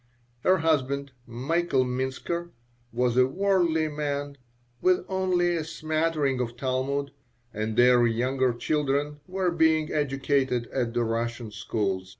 Her 0.39 0.57
husband, 0.57 1.11
Michael 1.27 1.85
Minsker, 1.85 2.49
was 2.91 3.17
a 3.17 3.27
"worldly" 3.27 3.87
man, 3.87 4.35
with 4.81 5.05
only 5.07 5.55
a 5.55 5.63
smattering 5.63 6.39
of 6.39 6.57
Talmud, 6.57 7.11
and 7.53 7.77
their 7.77 8.07
younger 8.07 8.51
children 8.53 9.19
were 9.27 9.51
being 9.51 9.91
educated 9.93 10.65
at 10.73 10.95
the 10.95 11.03
Russian 11.03 11.51
schools. 11.51 12.09